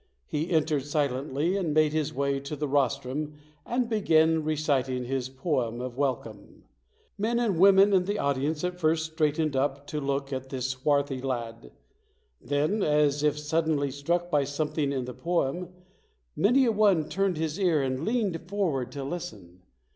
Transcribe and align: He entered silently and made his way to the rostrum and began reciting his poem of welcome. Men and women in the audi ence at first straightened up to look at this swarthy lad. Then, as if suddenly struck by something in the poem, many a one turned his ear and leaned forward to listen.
He 0.25 0.49
entered 0.49 0.83
silently 0.83 1.55
and 1.55 1.75
made 1.75 1.93
his 1.93 2.11
way 2.11 2.39
to 2.39 2.55
the 2.55 2.67
rostrum 2.67 3.35
and 3.67 3.87
began 3.87 4.43
reciting 4.43 5.03
his 5.05 5.29
poem 5.29 5.79
of 5.79 5.95
welcome. 5.95 6.63
Men 7.19 7.37
and 7.37 7.59
women 7.59 7.93
in 7.93 8.05
the 8.05 8.17
audi 8.17 8.47
ence 8.47 8.63
at 8.63 8.79
first 8.79 9.11
straightened 9.13 9.55
up 9.55 9.85
to 9.85 10.01
look 10.01 10.33
at 10.33 10.49
this 10.49 10.69
swarthy 10.69 11.21
lad. 11.21 11.71
Then, 12.41 12.81
as 12.81 13.21
if 13.21 13.37
suddenly 13.37 13.91
struck 13.91 14.31
by 14.31 14.43
something 14.43 14.91
in 14.91 15.05
the 15.05 15.13
poem, 15.13 15.69
many 16.35 16.65
a 16.65 16.71
one 16.71 17.07
turned 17.07 17.37
his 17.37 17.59
ear 17.59 17.83
and 17.83 18.03
leaned 18.03 18.49
forward 18.49 18.91
to 18.93 19.03
listen. 19.03 19.61